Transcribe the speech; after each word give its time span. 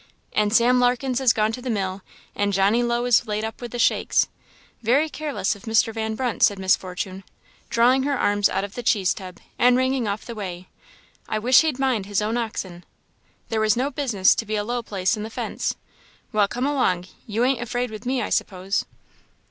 "And 0.33 0.51
Sam 0.51 0.79
Larkens 0.79 1.21
is 1.21 1.31
gone 1.31 1.51
to 1.51 1.61
the 1.61 1.69
mill 1.69 2.01
and 2.33 2.53
Johnny 2.53 2.81
Low 2.81 3.05
is 3.05 3.27
laid 3.27 3.43
up 3.45 3.61
with 3.61 3.69
the 3.71 3.77
shakes. 3.77 4.29
Very 4.81 5.07
careless 5.09 5.55
of 5.55 5.65
Mr. 5.65 5.93
Van 5.93 6.15
Brunt!" 6.15 6.41
said 6.41 6.57
Miss 6.57 6.75
Fortune, 6.75 7.23
drawing 7.69 8.01
her 8.01 8.17
arms 8.17 8.49
out 8.49 8.63
of 8.63 8.73
the 8.73 8.81
cheese 8.81 9.13
tub, 9.13 9.37
and 9.59 9.77
wringing 9.77 10.07
off 10.07 10.25
the 10.25 10.33
whey 10.33 10.67
"I 11.29 11.37
wish 11.37 11.61
he'd 11.61 11.77
mind 11.77 12.07
his 12.07 12.19
own 12.19 12.35
oxen. 12.35 12.83
There 13.49 13.61
was 13.61 13.77
no 13.77 13.91
business 13.91 14.33
to 14.33 14.45
be 14.47 14.55
a 14.55 14.63
low 14.63 14.81
place 14.81 15.15
in 15.15 15.21
the 15.21 15.29
fence! 15.29 15.75
Well 16.31 16.47
come 16.47 16.65
along! 16.65 17.05
you 17.27 17.45
ain't 17.45 17.61
afraid 17.61 17.91
with 17.91 18.03
me, 18.07 18.23
I 18.23 18.31
suppose." 18.31 18.85